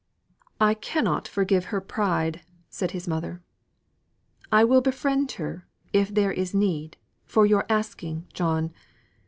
[0.59, 3.43] "I cannot forgive her her pride," said his mother;
[4.51, 8.73] "I will befriend her, if there is need, for your asking, John.